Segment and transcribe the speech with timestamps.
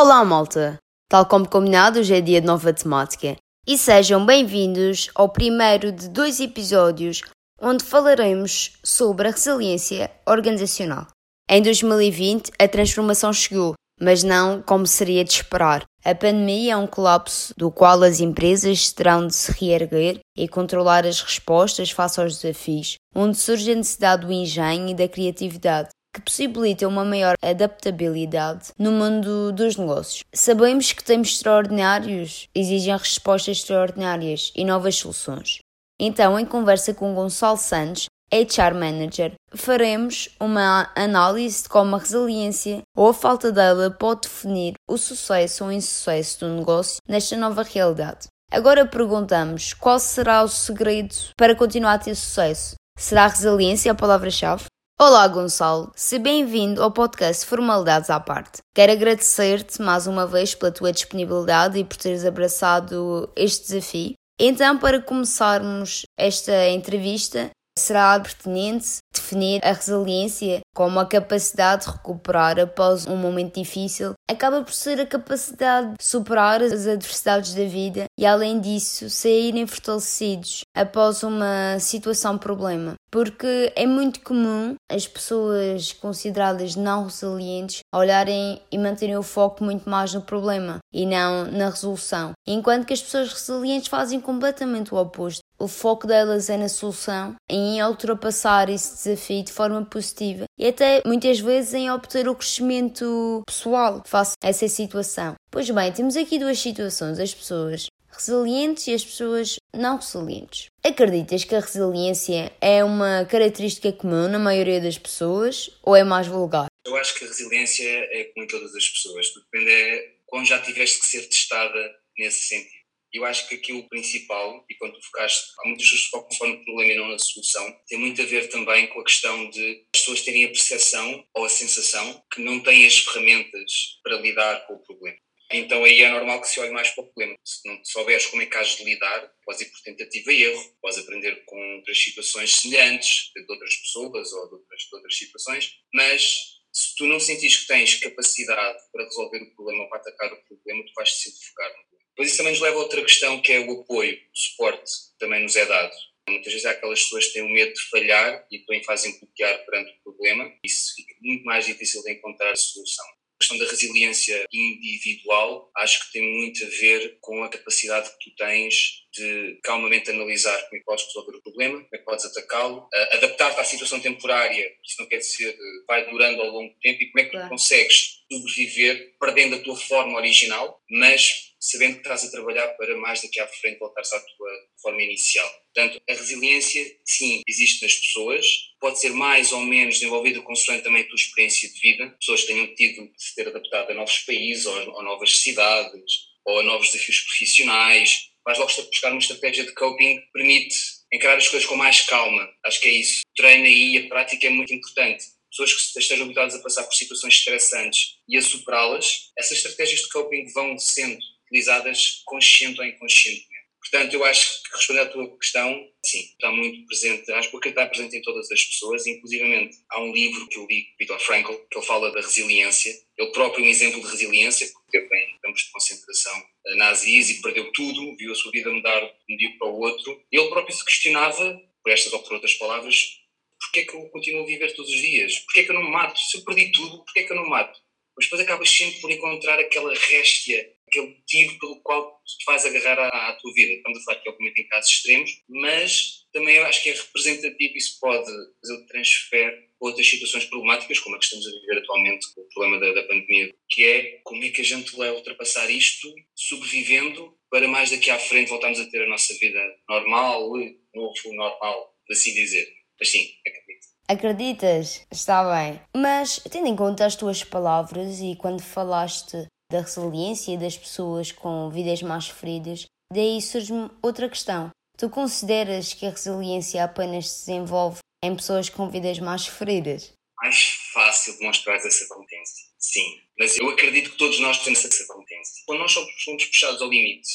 [0.00, 0.78] Olá, malta!
[1.10, 3.34] Tal como combinado, hoje é dia de nova temática.
[3.66, 7.22] E sejam bem-vindos ao primeiro de dois episódios
[7.60, 11.08] onde falaremos sobre a resiliência organizacional.
[11.50, 15.82] Em 2020, a transformação chegou, mas não como seria de esperar.
[16.04, 21.04] A pandemia é um colapso do qual as empresas terão de se reerguer e controlar
[21.04, 25.88] as respostas face aos desafios, onde surge a necessidade do engenho e da criatividade
[26.18, 30.24] que possibilita uma maior adaptabilidade no mundo dos negócios.
[30.34, 35.60] Sabemos que tempos extraordinários exigem respostas extraordinárias e novas soluções.
[36.00, 42.82] Então, em conversa com Gonçalo Santos, HR Manager, faremos uma análise de como a resiliência
[42.94, 48.28] ou a falta dela pode definir o sucesso ou insucesso do negócio nesta nova realidade.
[48.50, 52.74] Agora perguntamos qual será o segredo para continuar a ter sucesso?
[52.98, 54.64] Será a resiliência a palavra-chave?
[55.00, 55.92] Olá, Gonçalo.
[55.94, 58.58] Seja bem-vindo ao podcast Formalidades à Parte.
[58.74, 64.14] Quero agradecer-te mais uma vez pela tua disponibilidade e por teres abraçado este desafio.
[64.40, 72.58] Então, para começarmos esta entrevista, será pertinente definir a resiliência como a capacidade de recuperar
[72.58, 78.06] após um momento difícil, acaba por ser a capacidade de superar as adversidades da vida
[78.18, 82.94] e, além disso, saírem fortalecidos após uma situação problema.
[83.10, 89.88] Porque é muito comum as pessoas consideradas não resilientes olharem e manterem o foco muito
[89.88, 94.98] mais no problema e não na resolução, enquanto que as pessoas resilientes fazem completamente o
[94.98, 95.40] oposto.
[95.60, 101.02] O foco delas é na solução, em ultrapassar esse desafio de forma positiva e até
[101.04, 105.34] muitas vezes em obter o crescimento pessoal face a essa situação.
[105.50, 110.66] Pois bem, temos aqui duas situações: as pessoas resilientes e as pessoas não resilientes.
[110.84, 116.26] Acreditas que a resiliência é uma característica comum na maioria das pessoas ou é mais
[116.26, 116.66] vulgar?
[116.84, 121.00] Eu acho que a resiliência é como todas as pessoas, depende é quando já tiveste
[121.00, 122.78] que ser testada nesse sentido.
[123.10, 126.30] Eu acho que aqui o principal, e quando tu focaste, há muitas pessoas que focam
[126.36, 129.48] só no problema e não na solução, tem muito a ver também com a questão
[129.48, 134.20] de as pessoas terem a percepção ou a sensação que não têm as ferramentas para
[134.20, 135.16] lidar com o problema.
[135.50, 137.34] Então aí é normal que se olhe mais para o problema.
[137.42, 140.76] Se não souberes como é que has de lidar, podes ir por tentativa e erro,
[140.80, 145.72] podes aprender com outras situações semelhantes, de outras pessoas ou de outras, de outras situações,
[145.94, 150.32] mas se tu não sentires que tens capacidade para resolver o problema ou para atacar
[150.32, 151.88] o problema, tu vais te sempre focar no
[152.18, 155.40] Pois isso também nos leva a outra questão que é o apoio, o suporte também
[155.40, 155.94] nos é dado.
[156.28, 159.64] Muitas vezes há aquelas pessoas que têm o medo de falhar e também fazem bloquear
[159.64, 160.52] perante o problema.
[160.64, 163.06] Isso fica muito mais difícil de encontrar solução.
[163.38, 168.30] A questão da resiliência individual acho que tem muito a ver com a capacidade que
[168.30, 172.04] tu tens de calmamente analisar como é que podes resolver o problema, como é que
[172.04, 175.56] podes atacá-lo, adaptar-te à situação temporária, isso não quer dizer
[175.86, 179.60] vai durando ao longo do tempo, e como é que tu consegues sobreviver perdendo a
[179.60, 184.12] tua forma original, mas sabendo que estás a trabalhar para mais daqui à frente voltares
[184.12, 185.48] à tua forma inicial.
[185.74, 188.46] Portanto, a resiliência, sim, existe nas pessoas,
[188.80, 192.46] pode ser mais ou menos desenvolvida consoante também a tua experiência de vida, pessoas que
[192.46, 196.12] tenham tido de se ter adaptado a novos países ou a novas cidades
[196.46, 198.30] ou a novos desafios profissionais.
[198.46, 200.74] Vais logo buscar uma estratégia de coping que permite
[201.12, 202.48] encarar as coisas com mais calma.
[202.64, 203.20] Acho que é isso.
[203.20, 206.94] O treino aí a prática é muito importante pessoas que estejam habituadas a passar por
[206.94, 211.18] situações estressantes e a superá-las, essas estratégias de coping vão sendo
[211.48, 213.58] utilizadas consciente ou inconscientemente.
[213.80, 217.86] Portanto, eu acho que responder à tua questão, sim, está muito presente, acho que está
[217.86, 221.78] presente em todas as pessoas, inclusivamente há um livro que eu li, Viktor Frankl, que
[221.78, 225.62] ele fala da resiliência, ele próprio é um exemplo de resiliência, porque teve em campos
[225.62, 229.56] de concentração eh, nazis e perdeu tudo, viu a sua vida mudar de um dia
[229.58, 233.20] para o outro, e ele próprio se questionava, por estas ou por outras palavras,
[233.58, 235.38] porquê é que eu continuo a viver todos os dias?
[235.38, 236.18] Porquê é que eu não me mato?
[236.20, 237.78] Se eu perdi tudo, porquê é que eu não me mato?
[238.14, 242.64] Mas depois acabas sempre por encontrar aquela réstia aquele motivo pelo qual tu te vais
[242.64, 243.74] agarrar à, à, tua vida.
[243.74, 247.74] Estamos a falar que obviamente em casos extremos, mas também eu acho que é representativo
[247.74, 252.26] e isso pode fazer transfer outras situações problemáticas, como a que estamos a viver atualmente
[252.34, 255.70] com o problema da, da pandemia, que é como é que a gente vai ultrapassar
[255.70, 260.50] isto sobrevivendo para mais daqui à frente voltarmos a ter a nossa vida normal,
[260.94, 262.68] novo normal, por assim dizer.
[262.98, 263.86] Mas sim, acredito.
[264.08, 265.06] Acreditas?
[265.12, 265.80] Está bem.
[265.94, 271.70] Mas, tendo em conta as tuas palavras e quando falaste da resiliência das pessoas com
[271.70, 274.70] vidas mais feridas, daí surge-me outra questão.
[274.96, 280.12] Tu consideras que a resiliência apenas se desenvolve em pessoas com vidas mais feridas?
[280.42, 280.58] Mais
[280.92, 283.20] fácil demonstrar essa competência, sim.
[283.38, 285.62] Mas eu acredito que todos nós temos essa competência.
[285.66, 287.28] Quando nós somos puxados ao limite,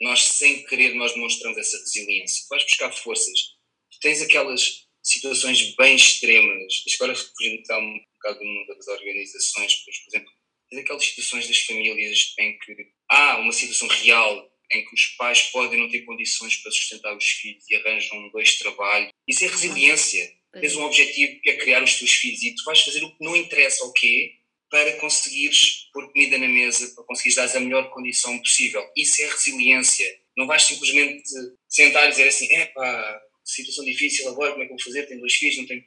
[0.00, 2.44] nós sem querer nós demonstramos essa resiliência.
[2.44, 3.40] Tu vais buscar forças.
[3.92, 6.74] Tu tens aquelas situações bem extremas.
[6.94, 10.32] Agora fugindo um bocado do mundo das organizações, por exemplo,
[10.74, 12.74] Tens aquelas situações das famílias em que
[13.08, 17.24] há uma situação real em que os pais podem não ter condições para sustentar os
[17.24, 19.10] filhos e arranjam dois trabalhos.
[19.28, 20.32] Isso é resiliência.
[20.52, 23.24] Tens um objetivo que é criar os teus filhos e tu vais fazer o que
[23.24, 24.32] não interessa o quê
[24.68, 28.84] para conseguires pôr comida na mesa, para conseguires dar a melhor condição possível.
[28.96, 30.20] Isso é resiliência.
[30.36, 31.22] Não vais simplesmente
[31.68, 35.06] sentar e dizer assim, é pá, situação difícil agora, como é que vou fazer?
[35.06, 35.84] Tenho dois filhos, não tenho,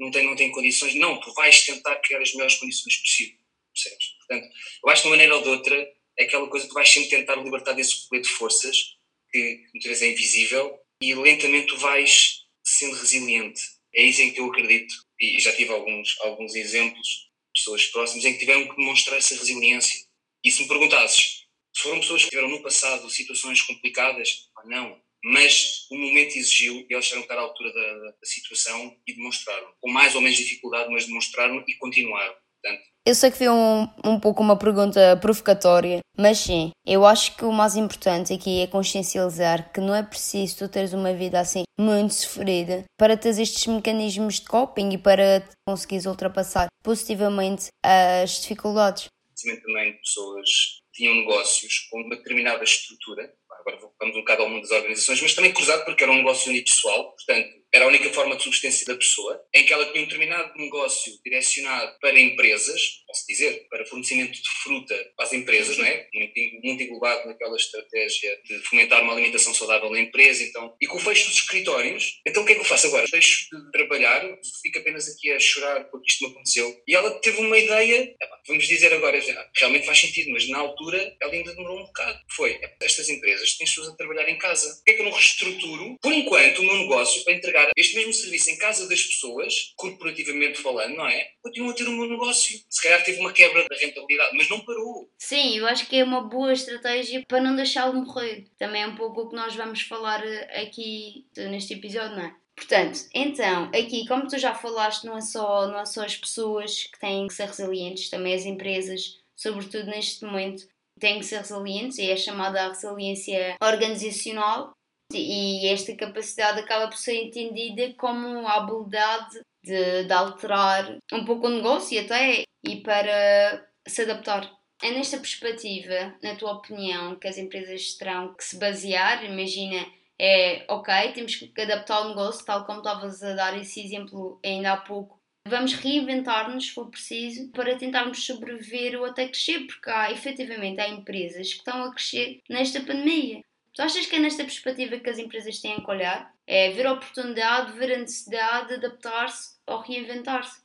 [0.00, 0.94] não tenho, não tenho condições.
[0.94, 3.45] Não, tu vais tentar criar as melhores condições possíveis.
[3.76, 4.06] Percebes?
[4.18, 4.48] Portanto,
[4.84, 7.10] eu acho que de uma maneira ou de outra é aquela coisa que vais sempre
[7.10, 8.96] tentar libertar desse colete de forças,
[9.30, 13.60] que muitas vezes é invisível, e lentamente tu vais sendo resiliente.
[13.94, 18.32] É isso em que eu acredito, e já tive alguns, alguns exemplos, pessoas próximas, em
[18.32, 20.06] que tiveram que demonstrar essa resiliência.
[20.42, 21.44] E se me perguntasses,
[21.74, 26.94] se foram pessoas que tiveram no passado situações complicadas, não, mas o momento exigiu e
[26.94, 30.38] eles tiveram que estar à altura da, da situação e demonstraram, com mais ou menos
[30.38, 32.34] dificuldade, mas demonstraram e continuaram.
[32.62, 37.36] Portanto, eu sei que foi um, um pouco uma pergunta provocatória, mas sim, eu acho
[37.36, 41.38] que o mais importante aqui é consciencializar que não é preciso tu teres uma vida
[41.38, 48.40] assim muito sofrida para ter estes mecanismos de coping e para conseguires ultrapassar positivamente as
[48.40, 49.06] dificuldades.
[49.40, 50.48] Também pessoas
[50.92, 53.22] tinham negócios com uma determinada estrutura,
[53.60, 56.50] agora vamos um bocado ao mundo das organizações, mas também cruzado porque era um negócio
[56.50, 60.06] unipessoal, portanto era a única forma de subsistência da pessoa, em que ela tinha um
[60.06, 65.84] determinado negócio direcionado para empresas, posso dizer, para fornecimento de fruta para as empresas, não
[65.84, 66.06] é?
[66.14, 66.32] Muito,
[66.62, 71.00] muito englobado naquela estratégia de fomentar uma alimentação saudável na empresa, então, e com o
[71.00, 73.06] fecho dos escritórios, então o que é que eu faço agora?
[73.10, 74.22] Deixo de trabalhar,
[74.62, 76.82] fico apenas aqui a chorar porque isto me aconteceu.
[76.86, 78.14] E ela teve uma ideia,
[78.46, 79.18] vamos dizer agora,
[79.56, 82.20] realmente faz sentido, mas na altura ela ainda demorou um bocado.
[82.30, 84.76] Foi, estas empresas têm pessoas a trabalhar em casa.
[84.76, 87.96] Por que é que eu não reestruturo, por enquanto, o meu negócio para entregar este
[87.96, 91.28] mesmo serviço em casa das pessoas, corporativamente falando, não é?
[91.42, 92.60] Continua a ter o meu negócio.
[92.68, 95.10] Se calhar teve uma quebra da rentabilidade, mas não parou.
[95.18, 98.46] Sim, eu acho que é uma boa estratégia para não deixá-lo morrer.
[98.58, 102.34] Também é um pouco o que nós vamos falar eh, aqui neste episódio, não é?
[102.56, 106.84] Portanto, então, aqui, como tu já falaste, não é só, não é só as pessoas
[106.84, 110.66] que têm que ser resilientes, também as empresas, sobretudo neste momento,
[110.98, 114.72] têm que ser resilientes e é chamada a resiliência organizacional
[115.12, 121.46] e esta capacidade acaba por ser entendida como a habilidade de, de alterar um pouco
[121.46, 124.50] o negócio até e para se adaptar.
[124.82, 129.24] É nesta perspectiva, na tua opinião, que as empresas terão que se basear?
[129.24, 129.86] Imagina,
[130.18, 134.72] é ok, temos que adaptar o negócio, tal como estavas a dar esse exemplo ainda
[134.72, 135.18] há pouco.
[135.48, 140.88] Vamos reinventar-nos, se for preciso, para tentarmos sobreviver ou até crescer, porque há efetivamente há
[140.88, 143.42] empresas que estão a crescer nesta pandemia.
[143.76, 146.34] Tu achas que é nesta perspectiva que as empresas têm que olhar?
[146.46, 150.62] É ver a oportunidade, ver a necessidade, adaptar-se ou reinventar-se?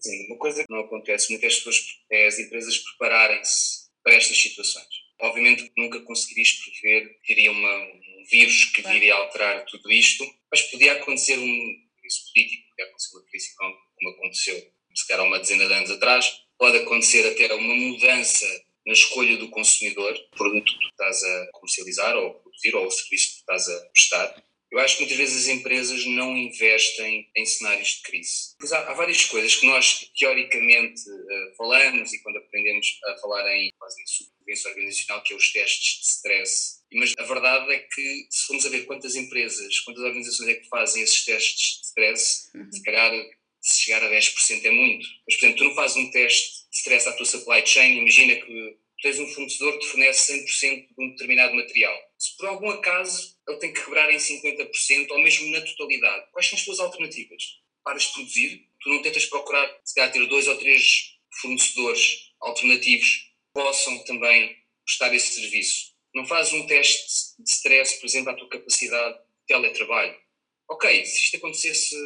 [0.00, 1.76] Sim, uma coisa que não acontece muitas pessoas
[2.10, 4.88] é as empresas prepararem-se para estas situações.
[5.20, 8.98] Obviamente nunca conseguirias prever que iria uma, um vírus que claro.
[8.98, 13.82] viria alterar tudo isto, mas podia acontecer um isso político, podia acontecer uma crise económica,
[13.94, 18.46] como aconteceu se calhar uma dezena de anos atrás, pode acontecer até uma mudança
[18.88, 22.86] na escolha do consumidor, o produto que tu estás a comercializar ou a produzir ou
[22.86, 24.44] o serviço que tu estás a prestar.
[24.70, 28.54] Eu acho que muitas vezes as empresas não investem em cenários de crise.
[28.58, 33.46] Pois há, há várias coisas que nós teoricamente uh, falamos e quando aprendemos a falar
[33.54, 36.78] em, quase em organizacional, que é os testes de stress.
[36.92, 40.68] Mas a verdade é que, se formos a ver quantas empresas, quantas organizações é que
[40.68, 42.72] fazem esses testes de stress, uhum.
[42.72, 43.12] se calhar
[43.60, 45.06] se chegar a 10% é muito.
[45.26, 48.76] Mas, por exemplo, tu não fazes um teste stress à tua supply chain, imagina que
[49.00, 51.96] tens um fornecedor que te fornece 100% de um determinado material.
[52.18, 56.48] Se por algum acaso ele tem que quebrar em 50% ou mesmo na totalidade, quais
[56.48, 57.42] são as tuas alternativas?
[57.84, 58.68] Paras de produzir?
[58.80, 64.56] Tu não tentas procurar, se calhar, ter dois ou três fornecedores alternativos que possam também
[64.84, 65.94] prestar esse serviço?
[66.14, 70.16] Não fazes um teste de stress, por exemplo, à tua capacidade de teletrabalho?
[70.68, 71.96] Ok, se isto acontecesse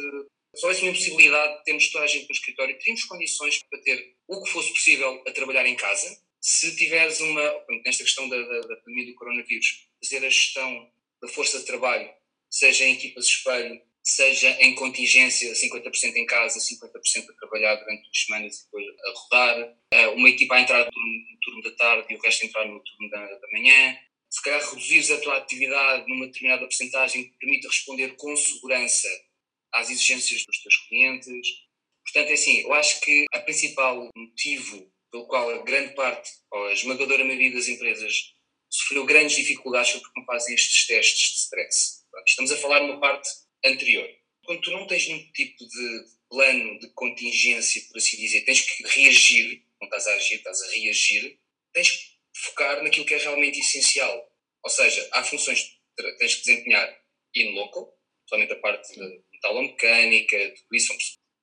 [0.55, 4.43] só essa uma possibilidade, temos toda a gente no escritório, teríamos condições para ter o
[4.43, 6.22] que fosse possível a trabalhar em casa.
[6.45, 7.41] Se tiveres uma,
[7.85, 12.13] nesta questão da, da, da pandemia do coronavírus, fazer a gestão da força de trabalho,
[12.51, 18.25] seja em equipas espelho, seja em contingência, 50% em casa, 50% a trabalhar durante duas
[18.25, 21.71] semanas e depois a rodar, eh, uma equipa a entrar no turno, no turno da
[21.77, 23.97] tarde e o resto a entrar no turno da, da manhã,
[24.29, 29.07] se calhar reduzires a tua atividade numa determinada porcentagem que permita responder com segurança
[29.71, 31.47] às exigências dos teus clientes.
[32.03, 36.65] Portanto, é assim, eu acho que a principal motivo pelo qual a grande parte, ou
[36.65, 38.33] a esmagadora maioria das empresas
[38.67, 42.03] sofreu grandes dificuldades porque fazem estes testes de stress.
[42.25, 43.29] Estamos a falar numa parte
[43.63, 44.09] anterior.
[44.43, 48.87] Quando tu não tens nenhum tipo de plano de contingência, por assim dizer, tens que
[48.87, 51.39] reagir não estás a agir, estás a reagir,
[51.73, 52.05] tens que
[52.35, 54.31] focar naquilo que é realmente essencial.
[54.63, 57.01] Ou seja, há funções que tens que desempenhar
[57.35, 57.93] in local,
[58.27, 60.93] somente a parte de metalomecânica, tudo isso,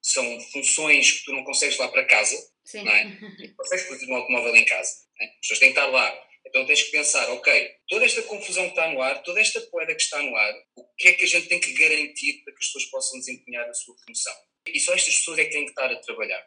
[0.02, 2.36] são funções que tu não consegues lá para casa,
[2.70, 2.84] Sim.
[2.84, 3.18] não é?
[3.56, 5.24] Consegues produzir um automóvel em casa, é?
[5.24, 6.30] as pessoas têm que estar lá.
[6.46, 9.94] Então tens que pensar, ok, toda esta confusão que está no ar, toda esta poeira
[9.94, 12.58] que está no ar, o que é que a gente tem que garantir para que
[12.58, 14.34] as pessoas possam desempenhar a sua função?
[14.66, 16.42] E só estas pessoas é que têm que estar a trabalhar.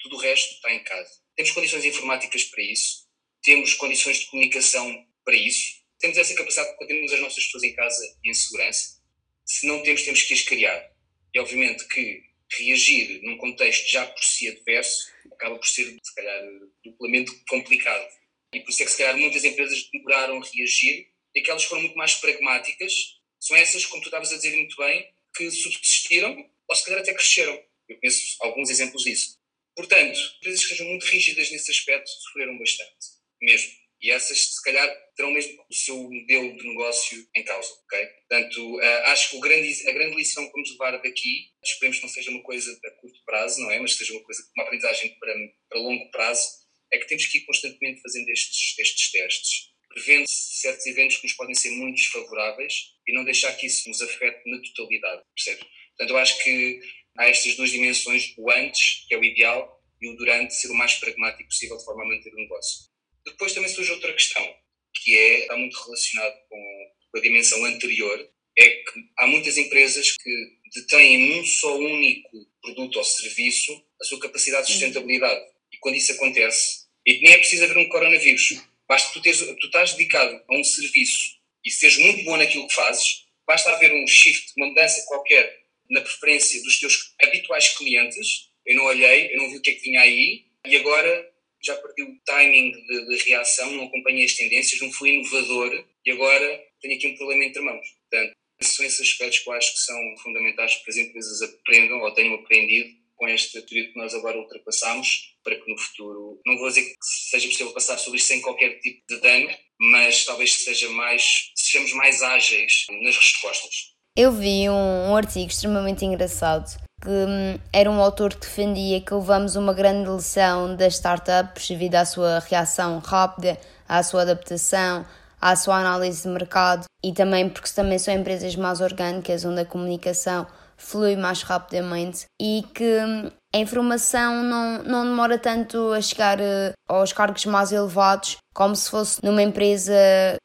[0.00, 1.10] Tudo o resto está em casa.
[1.36, 3.06] Temos condições informáticas para isso,
[3.42, 7.74] temos condições de comunicação para isso, temos essa capacidade de termos as nossas pessoas em
[7.74, 9.00] casa e em segurança.
[9.44, 10.92] Se não temos, temos que as criar.
[11.32, 12.22] E obviamente que
[12.58, 16.42] reagir num contexto já por si adverso acaba por ser, se calhar,
[16.84, 18.06] duplamente complicado.
[18.52, 21.68] E por isso é que, se calhar, muitas empresas demoraram a reagir e aquelas que
[21.68, 22.92] foram muito mais pragmáticas
[23.38, 27.12] são essas, como tu estavas a dizer muito bem, que subsistiram ou se calhar até
[27.12, 27.62] cresceram.
[27.88, 29.38] Eu conheço alguns exemplos disso.
[29.76, 33.06] Portanto, empresas que sejam muito rígidas nesse aspecto sofreram bastante,
[33.42, 33.70] mesmo.
[34.06, 38.06] E essas, se calhar, terão mesmo o seu modelo de negócio em causa, ok?
[38.06, 42.12] Portanto, uh, acho que grande, a grande lição que vamos levar daqui, esperemos que não
[42.12, 43.80] seja uma coisa a curto prazo, não é?
[43.80, 45.34] Mas seja uma coisa, uma aprendizagem para,
[45.68, 46.48] para longo prazo,
[46.92, 51.32] é que temos que ir constantemente fazendo estes, estes testes, prevendo certos eventos que nos
[51.32, 52.74] podem ser muito desfavoráveis
[53.08, 55.68] e não deixar que isso nos afete na totalidade, percebe?
[55.88, 56.80] Portanto, eu acho que
[57.18, 60.74] há estas duas dimensões, o antes, que é o ideal, e o durante, ser o
[60.74, 62.94] mais pragmático possível de forma a manter o negócio.
[63.26, 64.54] Depois também surge outra questão,
[64.94, 70.12] que é, está muito relacionado com, com a dimensão anterior, é que há muitas empresas
[70.12, 75.44] que detêm num só único produto ou serviço a sua capacidade de sustentabilidade.
[75.72, 79.66] E quando isso acontece, e nem é preciso haver um coronavírus, basta tu, teres, tu
[79.66, 84.06] estás dedicado a um serviço e seres muito bom naquilo que fazes, basta haver um
[84.06, 88.50] shift, uma mudança qualquer na preferência dos teus habituais clientes.
[88.64, 91.35] Eu não olhei, eu não vi o que é que vinha aí e agora
[91.66, 96.10] já perdi o timing de, de reação, não acompanhei as tendências, não fui inovador e
[96.10, 97.86] agora tenho aqui um problema entre mãos.
[98.00, 98.32] Portanto,
[98.62, 102.34] são esses aspectos que eu acho que são fundamentais para as empresas aprendam ou tenham
[102.34, 106.82] aprendido com esta teoria que nós agora ultrapassamos, para que no futuro, não vou dizer
[106.82, 109.48] que seja possível passar sobre isto sem qualquer tipo de dano,
[109.80, 113.94] mas talvez seja mais, sejamos mais ágeis nas respostas.
[114.16, 119.14] Eu vi um, um artigo extremamente engraçado que hum, era um autor que defendia que
[119.14, 123.56] levamos uma grande lição das startups devido à sua reação rápida,
[123.88, 125.06] à sua adaptação,
[125.40, 129.64] à sua análise de mercado e também porque também são empresas mais orgânicas onde a
[129.64, 136.40] comunicação flui mais rapidamente e que hum, a informação não, não demora tanto a chegar
[136.40, 139.94] uh, aos cargos mais elevados como se fosse numa empresa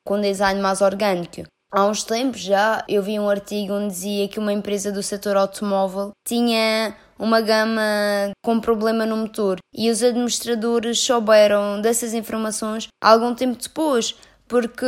[0.06, 1.44] com design mais orgânico.
[1.74, 5.38] Há uns tempos já eu vi um artigo onde dizia que uma empresa do setor
[5.38, 7.82] automóvel tinha uma gama
[8.44, 14.18] com problema no motor e os administradores souberam dessas informações algum tempo depois,
[14.50, 14.86] porque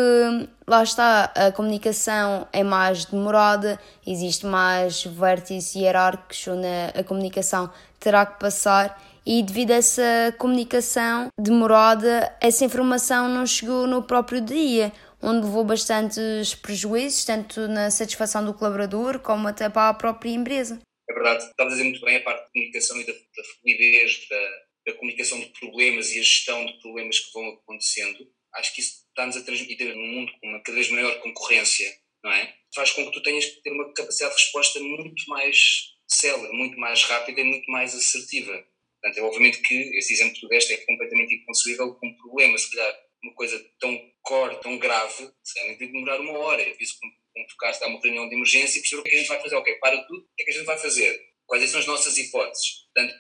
[0.68, 6.68] lá está, a comunicação é mais demorada, existe mais vértices hierárquicos onde
[7.00, 13.88] a comunicação terá que passar e devido a essa comunicação demorada, essa informação não chegou
[13.88, 14.92] no próprio dia
[15.24, 20.82] onde levou bastantes prejuízos, tanto na satisfação do colaborador como até para a própria empresa.
[21.10, 24.28] É verdade, estás a dizer muito bem a parte da comunicação e da, da fluidez,
[24.30, 24.50] da,
[24.88, 28.28] da, comunicação de problemas e a gestão de problemas que vão acontecendo.
[28.56, 31.90] Acho que isso está-nos a transmitir num mundo com uma cada vez maior concorrência,
[32.24, 32.54] não é?
[32.76, 36.78] Faz com que tu tenhas que ter uma capacidade de resposta muito mais célere, muito
[36.78, 38.52] mais rápida e muito mais assertiva.
[39.02, 42.58] Portanto, é obviamente que esse exemplo que tu deste é completamente inconcebível com um problema,
[42.58, 46.64] se calhar uma coisa tão core, tão grave, tem de demorar uma hora.
[46.80, 49.20] Isso, como tocaste, há uma reunião de emergência e perceber o que, é que a
[49.20, 49.56] gente vai fazer.
[49.56, 51.34] Ok, para tudo, o que é que a gente vai fazer?
[51.46, 52.86] Quais são as nossas hipóteses?
[52.94, 53.16] Portanto,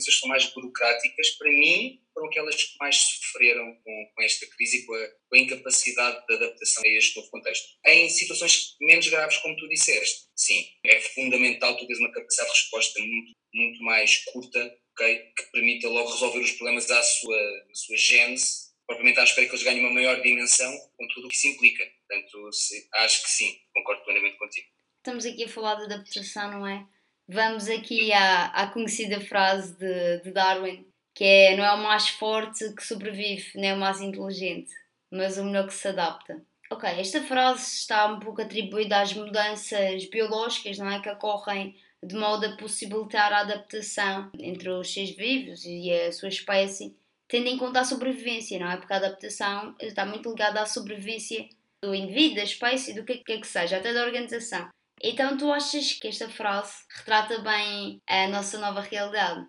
[0.00, 4.78] essas são mais burocráticas, para mim, foram aquelas que mais sofreram com, com esta crise
[4.78, 7.66] e com a, com a, incapacidade de adaptação a este novo contexto.
[7.86, 12.60] Em situações menos graves, como tu disseste, sim, é fundamental tu teres uma capacidade de
[12.60, 17.74] resposta muito, muito mais curta, okay, que permita logo resolver os problemas à sua, à
[17.74, 21.36] sua gênese propriamente à espera que eles ganhem uma maior dimensão com tudo o que
[21.36, 21.84] isso implica.
[22.08, 24.66] Portanto, se, acho que sim, concordo plenamente contigo.
[24.96, 26.86] Estamos aqui a falar de adaptação, não é?
[27.28, 32.08] Vamos aqui à, à conhecida frase de, de Darwin, que é não é o mais
[32.08, 34.72] forte que sobrevive, nem é o mais inteligente,
[35.10, 36.42] mas o melhor que se adapta.
[36.70, 41.00] Ok, esta frase está um pouco atribuída às mudanças biológicas, não é?
[41.00, 46.28] Que ocorrem de modo a possibilitar a adaptação entre os seres vivos e a sua
[46.28, 46.96] espécie
[47.28, 48.76] tendo em conta a sobrevivência, não é?
[48.76, 51.48] Porque a adaptação está muito ligada à sobrevivência
[51.82, 54.68] do indivíduo, da espécie, do que é que seja, até da organização.
[55.00, 59.46] Então, tu achas que esta frase retrata bem a nossa nova realidade?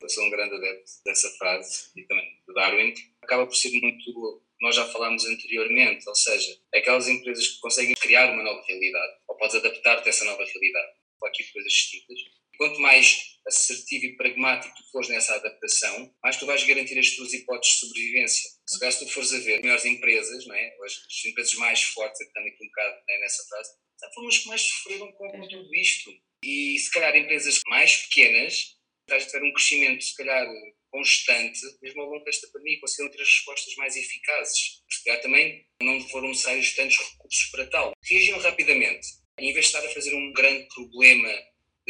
[0.00, 2.94] Eu sou um grande adepto dessa frase e também do Darwin.
[3.22, 8.32] Acaba por ser muito nós já falámos anteriormente, ou seja, aquelas empresas que conseguem criar
[8.32, 12.18] uma nova realidade, ou podes adaptar-te a essa nova realidade, ou aqui coisas distintas.
[12.58, 17.32] Quanto mais assertivo e pragmático tu fores nessa adaptação, mais tu vais garantir as tuas
[17.32, 18.50] hipóteses de sobrevivência.
[18.68, 20.76] Se caso tu fores a ver melhores empresas, não é?
[20.84, 23.70] as, as empresas mais fortes, estando aqui um bocado né, nessa frase,
[24.14, 26.10] foram as que mais sofreram com, com tudo isto.
[26.44, 30.46] E se calhar empresas mais pequenas, estás a ter um crescimento, se calhar,
[30.90, 34.82] constante, mesmo ao longo desta pandemia, conseguiram ter as respostas mais eficazes.
[34.90, 37.92] Se calhar também não foram necessários tantos recursos para tal.
[38.04, 39.06] Reagiram rapidamente.
[39.38, 41.32] Em vez de estar a fazer um grande problema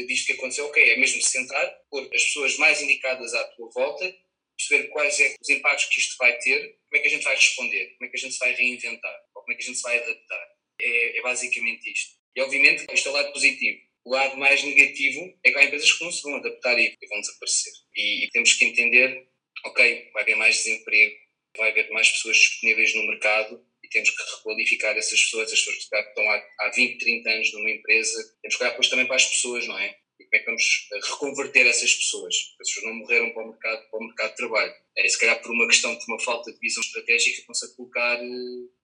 [0.07, 4.15] disto que aconteceu, ok, é mesmo sentar, pôr as pessoas mais indicadas à tua volta,
[4.57, 7.35] perceber quais é os impactos que isto vai ter, como é que a gente vai
[7.35, 9.77] responder, como é que a gente se vai reinventar, ou como é que a gente
[9.77, 10.49] se vai adaptar.
[10.81, 12.17] É, é basicamente isto.
[12.37, 13.79] E obviamente isto é o lado positivo.
[14.05, 17.21] O lado mais negativo é que há empresas que não se vão adaptar e vão
[17.21, 17.73] desaparecer.
[17.95, 19.29] E, e temos que entender,
[19.65, 21.15] ok, vai haver mais desemprego,
[21.57, 25.77] vai haver mais pessoas disponíveis no mercado e temos que requalificar essas pessoas, as pessoas
[25.77, 29.17] que estão há, há 20, 30 anos numa empresa, temos que olhar depois também para
[29.17, 29.97] as pessoas, não é?
[30.21, 32.35] E como é que vamos eh, reconverter essas pessoas?
[32.61, 34.75] As pessoas não morreram para o mercado, para o mercado de trabalho.
[34.97, 38.21] É, se calhar por uma questão de uma falta de visão estratégica, estão-se a colocar
[38.21, 38.29] eh,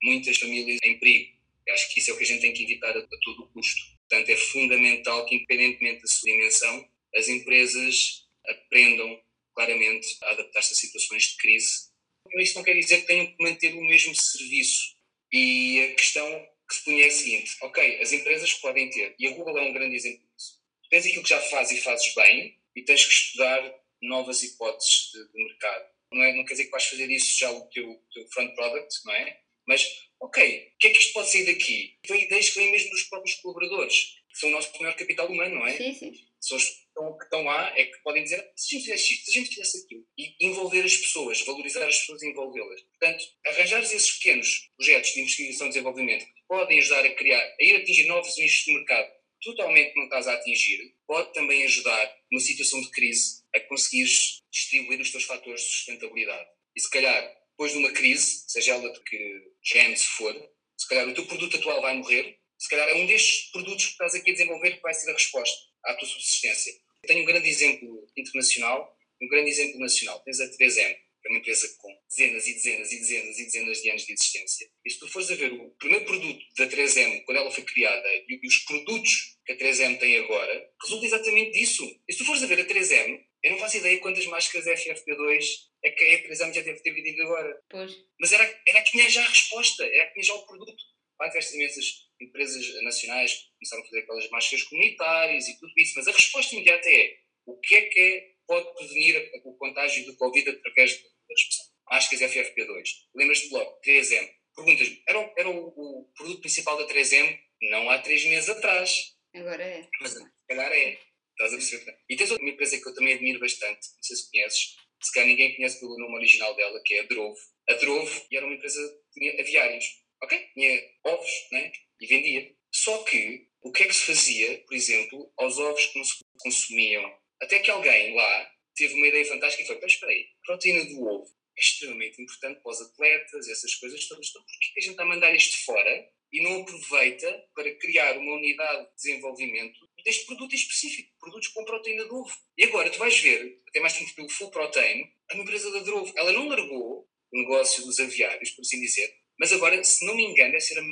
[0.02, 1.34] muitas famílias em perigo.
[1.66, 3.48] Eu acho que isso é o que a gente tem que evitar a, a todo
[3.52, 3.82] custo.
[4.08, 9.20] Portanto, é fundamental que, independentemente da sua dimensão, as empresas aprendam
[9.54, 11.94] claramente a adaptar-se a situações de crise.
[12.36, 14.93] Isso não quer dizer que tenham que manter o mesmo serviço.
[15.34, 19.26] E a questão que se punha é a seguinte: ok, as empresas podem ter, e
[19.26, 20.60] a Google é um grande exemplo disso.
[20.88, 25.32] Tens aquilo que já fazes e fazes bem, e tens que estudar novas hipóteses de,
[25.32, 25.86] de mercado.
[26.12, 28.94] Não, é, não quer dizer que vais fazer isso já o teu, teu front product,
[29.04, 29.40] não é?
[29.66, 29.84] Mas,
[30.20, 31.98] ok, o que é que isto pode sair daqui?
[32.06, 33.96] Vem ideias que vêm mesmo dos próprios colaboradores,
[34.30, 35.76] que são o nosso maior capital humano, não é?
[35.76, 36.12] Sim, sim.
[36.40, 36.83] Pessoas que
[37.22, 39.84] estão lá é que podem dizer se a gente fizesse isto, se a gente fizesse
[39.84, 40.06] aquilo.
[40.18, 42.80] E envolver as pessoas, valorizar as pessoas e envolvê-las.
[42.82, 47.64] Portanto, arranjar esses pequenos projetos de investigação e desenvolvimento que podem ajudar a criar, a
[47.64, 49.08] ir atingir novos nichos de mercado
[49.44, 55.00] totalmente não estás a atingir, pode também ajudar, numa situação de crise, a conseguires distribuir
[55.00, 56.48] os teus fatores de sustentabilidade.
[56.74, 60.34] E se calhar depois de uma crise, seja ela de que género se for,
[60.76, 63.92] se calhar o teu produto atual vai morrer, se calhar é um destes produtos que
[63.92, 66.72] estás aqui a desenvolver que vai ser a resposta à tua subsistência.
[67.04, 70.20] Tenho um grande exemplo internacional um grande exemplo nacional.
[70.20, 73.82] Tens a 3M, que é uma empresa com dezenas e dezenas e dezenas e dezenas
[73.82, 74.68] de anos de existência.
[74.84, 78.08] E se tu fores a ver o primeiro produto da 3M, quando ela foi criada,
[78.28, 81.84] e os produtos que a 3M tem agora, resulta exatamente disso.
[82.08, 85.44] E se tu fores a ver a 3M, eu não faço ideia quantas máscaras FFP2
[85.84, 87.62] é que a empresa já deve ter vendido agora.
[87.70, 87.94] Pois.
[88.18, 90.82] Mas era, era que tinha já a resposta, era que tinha já o produto.
[91.30, 91.86] Tiveste imensas
[92.24, 96.88] empresas nacionais começaram a fazer aquelas máscaras comunitárias e tudo isso, mas a resposta imediata
[96.90, 101.66] é o que é que é, pode prevenir o contágio do Covid através da expressão?
[101.90, 102.88] Máscaras FFP2.
[103.14, 104.30] Lembras-te logo, 3M.
[104.56, 107.38] Perguntas, era, era o, o, produto principal da 3M
[107.70, 109.14] não há três meses atrás.
[109.34, 109.88] Agora é.
[110.00, 110.98] Mas se calhar é.
[111.32, 111.98] Estás a perceber?
[112.08, 115.28] E tens outra empresa que eu também admiro bastante, não sei se conheces, se calhar
[115.28, 117.36] ninguém conhece pelo nome original dela, que é a Drovo.
[117.68, 118.80] A Drovo era uma empresa
[119.12, 119.84] que tinha aviários,
[120.22, 120.48] ok?
[120.54, 121.72] Tinha ovos, né?
[122.00, 122.54] E vendia.
[122.72, 126.16] Só que, o que é que se fazia, por exemplo, aos ovos que não se
[126.38, 127.18] consumiam?
[127.40, 130.84] Até que alguém lá teve uma ideia fantástica e foi, mas espera aí, a proteína
[130.84, 134.82] do ovo é extremamente importante para os atletas, essas coisas todas, então porquê que a
[134.82, 139.78] gente está a mandar isto fora e não aproveita para criar uma unidade de desenvolvimento
[140.04, 142.36] deste produto específico, produtos com proteína de ovo.
[142.58, 146.12] E agora tu vais ver, até mais tempo pelo Full Protein, a empresa da Drovo,
[146.16, 150.24] ela não largou o negócio dos aviários, por assim dizer, mas agora, se não me
[150.24, 150.82] engano, deve ser a,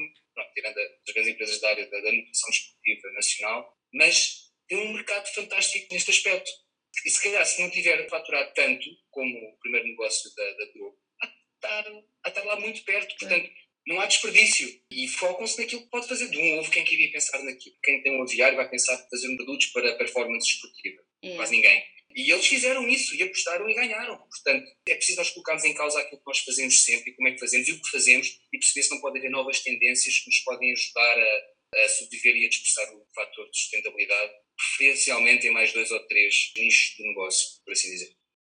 [0.53, 5.27] tirando as grandes empresas da área da, da nutrição desportiva nacional, mas tem um mercado
[5.35, 6.51] fantástico neste aspecto.
[7.05, 10.65] E se calhar, se não tiver faturado tanto como o primeiro negócio da, da
[11.23, 11.93] a estar,
[12.25, 13.17] a estar lá muito perto.
[13.19, 13.51] Portanto,
[13.87, 14.69] não há desperdício.
[14.91, 16.29] E focam-se naquilo que pode fazer.
[16.29, 17.77] De um ovo, quem queria pensar naquilo?
[17.83, 21.03] Quem tem um aviário vai pensar em fazer produtos para performance esportiva.
[21.23, 21.37] É.
[21.37, 21.85] Quase ninguém.
[22.14, 24.18] E eles fizeram isso e apostaram e ganharam.
[24.18, 27.33] Portanto, é preciso nós colocarmos em causa aquilo que nós fazemos sempre e como é
[27.33, 30.27] que fazemos e o que fazemos e perceber se não pode haver novas tendências que
[30.27, 35.51] nos podem ajudar a, a sobreviver e a dispersar o fator de sustentabilidade, preferencialmente em
[35.51, 38.12] mais dois ou três nichos de negócio, por assim dizer.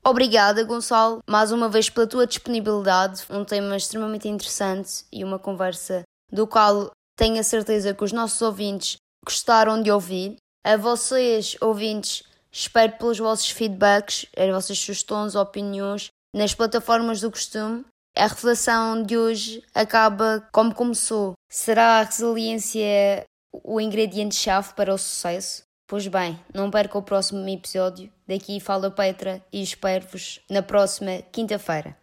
[0.05, 3.23] Obrigada, Gonçalo, mais uma vez pela tua disponibilidade.
[3.29, 8.41] Um tema extremamente interessante e uma conversa do qual tenho a certeza que os nossos
[8.41, 10.35] ouvintes gostaram de ouvir.
[10.65, 17.83] A vocês, ouvintes, espero pelos vossos feedbacks, as vossas sugestões, opiniões nas plataformas do costume.
[18.15, 21.33] A reflexão de hoje acaba como começou.
[21.49, 25.63] Será a resiliência o ingrediente-chave para o sucesso?
[25.87, 28.11] Pois bem, não perca o próximo episódio.
[28.27, 31.97] Daqui fala Petra e espero-vos na próxima quinta-feira.